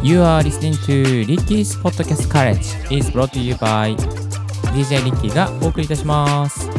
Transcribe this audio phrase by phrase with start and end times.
[0.00, 3.96] You are listening to Ricky's Podcast College is brought to you by
[4.72, 6.70] DJ Ricky がお送りいたします。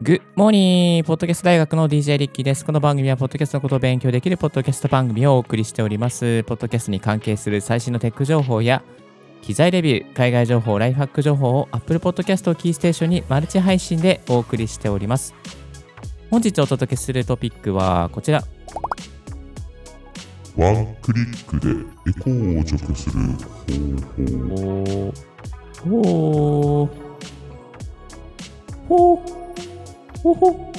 [0.00, 2.64] グッモーニーポッドキャスト大学の DJ リッキーです。
[2.64, 6.42] この番組は、ポッドキャストのことを勉強できるポッドキャスト番組をお送りしております。
[6.44, 8.82] ポッドキャストに関係する最新のテック情報や、
[9.44, 15.34] 機材レビュー、海外情報、ライフハック情報を Apple Podcast をキーステーションにマルチ配信でお送りしております。
[16.30, 18.42] 本日お届けするトピックはこちら。
[20.56, 21.68] ワンクリックで
[22.08, 23.20] エコーを除去する
[24.16, 25.12] 方法。
[25.90, 26.88] おー。
[26.88, 26.90] ほー。
[28.88, 29.44] ほー。
[30.22, 30.73] ほほ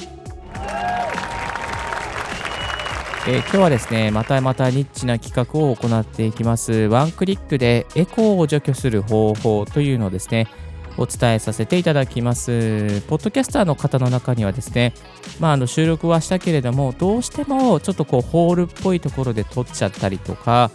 [3.28, 6.72] えー今日はですね、またまたニッチな企画を行っていきます。
[6.72, 10.46] ワンクリックでエコーを除去する方法というのをですね、
[10.96, 13.02] お伝えさせていただきます。
[13.08, 14.94] ポッドキャスターの方の中にはですね、
[15.40, 20.70] まあ、あの収録はしたけれども、どうしてもちょっとこうホールっぽいところで撮っちゃったりとか、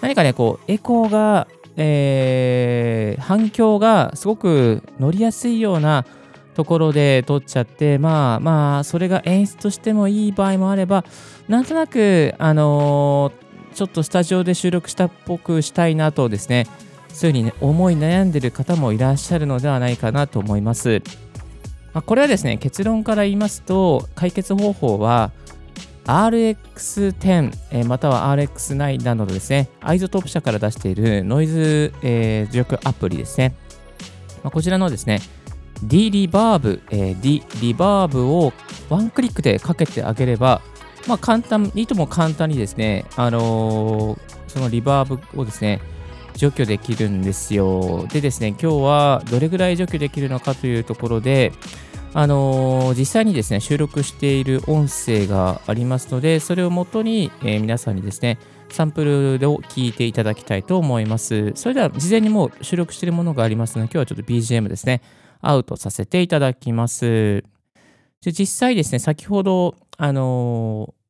[0.00, 6.06] 何かね、こうエコーが、えー反響がすごく乗りやすいような
[6.54, 11.04] ところで撮っちゃって、まあまあ、それが演出としてもいい場合もあれば、
[11.48, 16.66] なんとなく、あのーちょっとスタジオで収録したっぽくしたいなとですね、
[17.12, 21.02] そういうふうにね、思い悩んでる方もいらっしゃるのではないかなと思います。
[21.92, 25.30] まあ、これはですね、結論から言いますと、解決方法は、
[26.04, 33.54] RX10、えーまたは RX9 などですね、 iZotope 社から出しているノイズ、えー除去アプリですね。
[34.42, 35.20] まあ、こちらのですね、
[35.82, 38.52] D リバーブ、えー D リバーブを
[38.88, 40.60] ワンクリックでかけてあげれば、
[41.06, 45.80] まあ、簡単、いとも簡単にですね、あのーそのリバーブをですね、
[46.34, 48.06] 除去できるんですよ。
[48.12, 51.52] でですね、今日はどれぐらい除去できるのかというところで、
[52.12, 58.38] あのー実際にですね、収録している音声がありますので、それをもとに、えー皆さんにですね、
[58.70, 61.52] サンプルを聞いていただきたいと思います。
[61.54, 65.00] それでは、事前にもう収録しているものがありますので、今日はちょっと BGM ですね、
[65.40, 67.44] アウトさせていただきます。
[68.22, 71.00] 実際ですね、先ほど、あのー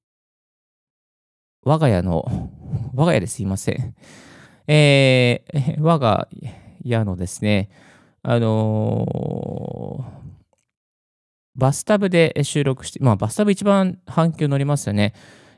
[1.62, 2.50] 我が家の、
[2.94, 3.94] 我が家ですいません。
[4.66, 6.28] えー 我が
[6.82, 7.68] 家のですね、
[8.22, 10.20] あのー
[11.56, 15.14] バスタブで収録して、まあ、バスタブ一番反響乗りますよね。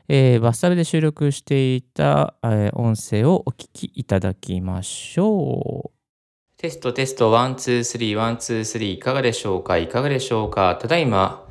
[0.07, 5.92] えーバスタブで収録していた、え音声をお聞きいただきましょう。
[6.63, 9.77] テストテスト、 one、two、three、one、two、three、いかがでしょうか？
[9.77, 10.77] いかがでしょうか？
[10.81, 11.45] ただいま、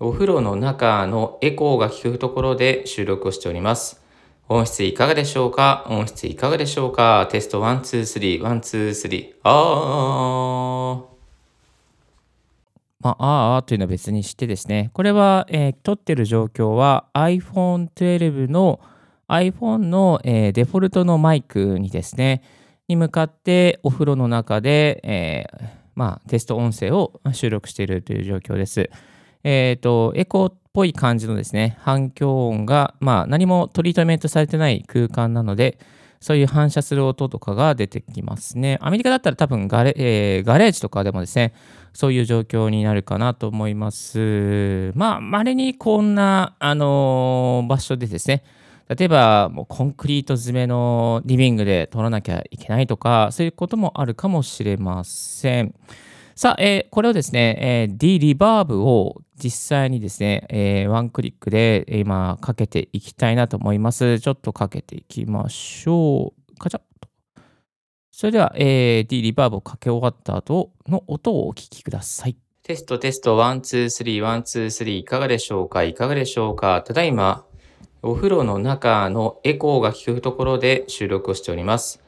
[0.00, 4.02] お風呂の中のエコーが効くところで収録をしております。
[4.48, 5.86] 音質いかがでしょうか？
[5.88, 7.28] 音質いかがでしょうか？
[7.30, 9.48] テスト one、two、three、one、two、three。
[9.48, 11.04] あー。
[13.02, 18.80] まあ、ああーというのは別にしてですね、これは、えー撮ってる状況は iPhone 12の
[19.28, 22.42] iPhone の、えーデフォルトのマイクにですね、
[22.88, 28.90] に向かってお風呂の中で、えーまあ、テスト音声を収録しているという状況です。
[29.42, 35.78] えっ、と、エコーっぽい感じのですね、反響音が、まあ、何もトリートメントされてない空間なので、
[36.20, 38.78] そういう反射する音とかが出てきますね。
[38.80, 41.54] アメリカだったら多分ガレ,、えーガレージとかでもですね、
[41.92, 44.92] そういう状況になるかなと思います。
[44.94, 48.42] まあ、稀にこんな、あのー場所でですね、
[48.88, 55.74] 例えばもうコンクリート詰めのリビングで撮らなきゃいけないとか、そういうこともあるかもしれません。
[56.34, 64.20] さあ、えーこれをですね、えー D リバーブを実際にですね、えーワンクリックで今かけていきたいなと思います。
[64.20, 66.56] ちょっとかけていきましょう。
[66.58, 67.08] カチャッと。
[68.12, 72.36] それでは、えー D リバーブをかけ終わった後の音をお聞きください。
[72.62, 75.84] テストテスト、 one、two、three、one、two、three、いかがでしょうか？
[75.84, 76.82] いかがでしょうか？
[76.82, 77.44] ただいま、
[78.02, 82.02] お風呂の中のエコーが効くところで収録をしております。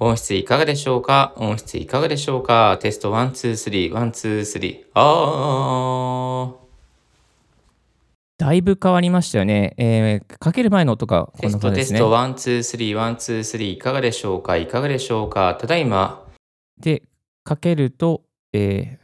[0.00, 1.32] 音質いかがでしょうか？
[1.36, 2.78] 音質いかがでしょうか？
[2.80, 4.84] テスト one、two、three、one、two、three。
[4.94, 6.54] あー。
[8.36, 9.74] だいぶ変わりましたよね。
[9.78, 11.98] えーかける前の音がこんな感じですね。
[11.98, 14.56] テストテスト、 one、two、three、one、two、three、いかがでしょうか？
[14.56, 15.54] いかがでしょうか？
[15.60, 16.26] ただいま。
[16.80, 17.04] で、
[17.44, 18.22] かけると、
[18.52, 19.03] えー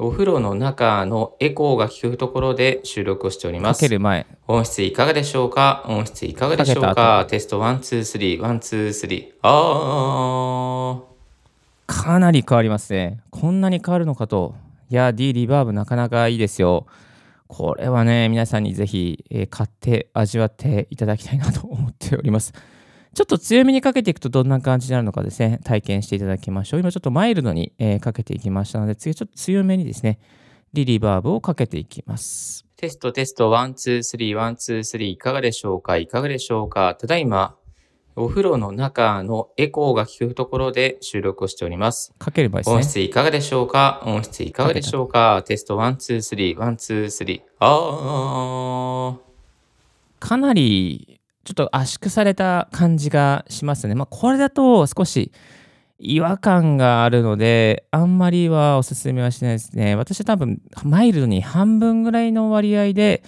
[0.00, 3.80] お風呂の中のエコーが効くところで収録をしております。
[3.80, 4.26] かける前。
[4.46, 5.84] 音質いかがでしょうか？
[5.88, 7.26] 音質いかがでしょうか？
[7.28, 9.38] テスト one、two、three、one、two、three。
[9.42, 11.02] あー。
[11.88, 13.18] かなり変わりますね。
[13.30, 14.54] こんなに変わるのかと。
[14.88, 16.86] いや、D リバーブなかなかいいですよ。
[17.48, 22.52] これはね、皆さんにぜひ、えー買って味わっていただきたいなと思っております。
[23.18, 26.80] ちょっと強めにかけていくとどんな感じになるのかですね、体験していただきましょう。
[26.80, 30.20] 今ちょっとマイルドに、えーかけていきましたので、次ちょっと強めにですね、
[30.72, 32.64] De-reverb をかけていきます。
[32.76, 35.96] テストテスト、 one、two、three、one、two、three、いかがでしょうか？
[35.96, 36.94] いかがでしょうか？
[36.94, 37.56] ただいま、
[38.14, 42.14] お風呂の中のエコーが効くところで収録をしております。
[42.20, 42.76] かければいいですね。
[42.76, 44.00] 音質いかがでしょうか？
[44.06, 45.42] 音質いかがでしょうか？
[45.44, 47.42] テスト one、two、three、one、two、three。
[47.58, 49.18] あー。
[50.20, 51.17] かなり、
[51.48, 53.94] ちょっと圧縮された感じがしますね。
[53.94, 55.32] まあ、これだと少し
[55.98, 59.96] 違和感があるので、あんまりはおすすめはしないですね。
[59.96, 63.22] 私は多分、マイルドに半分ぐらいの割合で、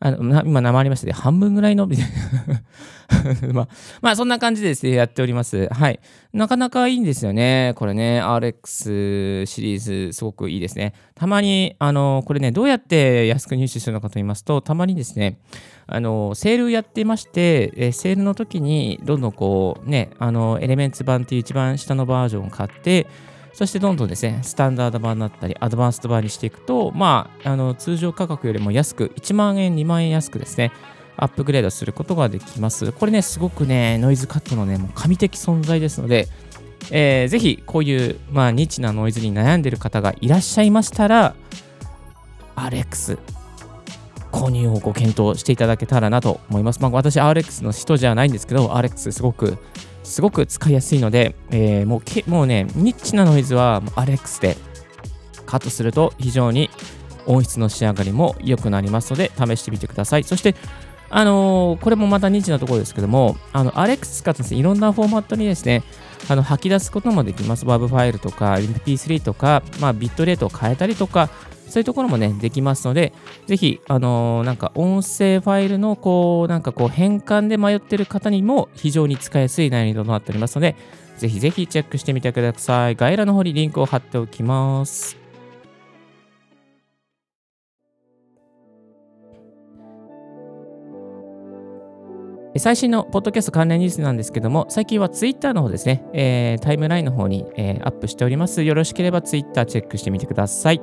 [0.00, 1.12] あの今、生ありましたね。
[1.12, 2.62] 半分ぐらいの、みたいな
[3.52, 3.68] まあ、
[4.00, 5.68] まあ、そんな感じでですね、やっております。
[5.72, 5.98] はい。
[6.32, 7.72] なかなかいいんですよね。
[7.76, 10.92] これね、RX シリーズ、すごくいいですね。
[11.14, 15.38] たまに、あの、これね、どうやって安く入手するのかと言いますと、たまにですね、
[15.86, 23.06] あの、セールやってまして、えセールの時に、どんどんこう、ね、あの、エレメンツ版っていう一番下のバージョンを買って、
[23.52, 30.72] そしてどんどんですね、スタンダード版になったり、アドバンスト版にしていくと、まあ、あの通常価格よりも安く、1万円、2万円安くですね、
[31.16, 32.92] アップグレードすることができます。
[32.92, 36.28] これね、すごくね、ノイズカットのね、もう神的存在ですので、
[36.90, 41.34] えーぜひこういう、まあ、ニッチなノイズに悩んでいる方がいらっしゃいましたら、
[42.54, 43.18] RX
[44.30, 46.80] 購入をご検討していただけたらなと思います。
[46.80, 49.58] まあ、私、RX の人じゃないんですけど、RX すごく、
[50.08, 54.56] すごく使いやすいので、えーもうけもうね、ニッチなノイズはもう RX で
[55.46, 56.70] カットすると非常に
[57.26, 60.24] 音質の仕上がりも良くなりますので、試してみてください。
[60.24, 60.54] そして、
[61.10, 65.82] あのーこれもまたニッチなところですけども、あの RX 使ってですね、いろんなフォーマットにですね、
[66.28, 67.64] あの吐き出すこともできます。
[67.64, 71.30] WAV ファイルとか MP3 とか、まあ、ビットレートを変えたりとか、
[71.68, 73.12] そういうところもね、できますので、
[73.46, 80.76] ぜひ、あのーなんか音声ファイルのこう、なんかこう変換で迷ってる方にも非常に使いやすい内容となっておりますので、
[81.18, 82.94] ぜひぜひチェックしてみてください。
[82.94, 85.16] 概要欄の方にリンクを貼っておきます。
[92.56, 98.62] 最新のポッドキャスト関連ニュースなんですけども、最近はツイッターの方ですね、えータイムラインの方に、えーアップしております。
[98.62, 100.80] よろしければツイッターチェックしてみてください。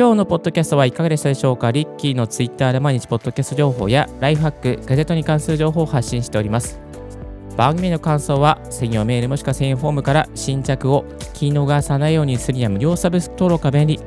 [0.00, 1.72] 今日のポッドキャストはいかがでしたでしょうか？
[1.72, 6.80] リッキーのツイッターで毎日ポッドキャスト情報やライフハック、ガジェットに関する情報を発信しております。
[7.54, 14.00] 番組の感想は専用メールもしくは専用フォームから新着を聞き逃さないようにするには無料サブスク登録が便利。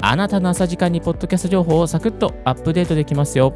[0.00, 3.52] あなたの朝時間にポッドキャスト情報をサクッとアップデートできますよ。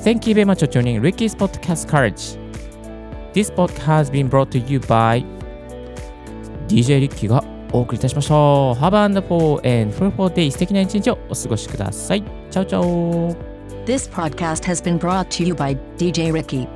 [0.00, 2.38] Thank you very much for tuning Ricky's Podcast Courage.
[3.32, 5.24] This podcast has been brought to you by
[6.68, 7.42] DJ リッキーが
[7.76, 8.34] お送りいたしました。
[8.34, 10.50] Have a wonderful and fruitful day.
[10.50, 12.22] 素敵な一日をお過ごしください。
[12.50, 13.34] チャオチャオ
[13.84, 16.75] This podcast has been brought to you by DJ Ricky.